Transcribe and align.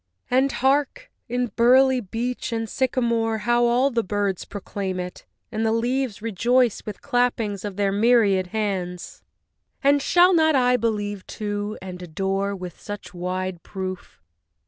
And 0.31 0.51
hark! 0.51 1.11
in 1.29 1.51
burly 1.55 1.99
beech 1.99 2.51
and 2.51 2.67
sycamore 2.67 3.37
How 3.45 3.65
all 3.65 3.91
the 3.91 4.01
birds 4.03 4.45
proclaim 4.45 4.99
it! 4.99 5.27
and 5.51 5.63
the 5.63 5.71
leaves 5.71 6.23
Rejoice 6.23 6.81
with 6.87 7.03
clappings 7.03 7.63
of 7.63 7.75
their 7.75 7.91
myriad 7.91 8.47
hands! 8.47 9.21
And 9.83 10.01
shall 10.01 10.33
not 10.33 10.55
I 10.55 10.75
believe, 10.75 11.27
too, 11.27 11.77
and 11.83 12.01
adore, 12.01 12.55
With 12.55 12.79
such 12.81 13.13
wide 13.13 13.61
proof? 13.61 14.19